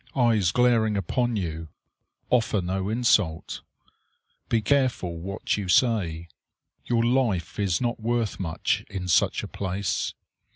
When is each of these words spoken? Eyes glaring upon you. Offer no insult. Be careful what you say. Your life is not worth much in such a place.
Eyes 0.15 0.51
glaring 0.51 0.97
upon 0.97 1.35
you. 1.35 1.67
Offer 2.31 2.61
no 2.61 2.89
insult. 2.89 3.61
Be 4.49 4.59
careful 4.59 5.19
what 5.19 5.57
you 5.57 5.67
say. 5.67 6.27
Your 6.85 7.05
life 7.05 7.59
is 7.59 7.79
not 7.79 7.99
worth 7.99 8.39
much 8.39 8.83
in 8.89 9.07
such 9.07 9.43
a 9.43 9.47
place. 9.47 10.15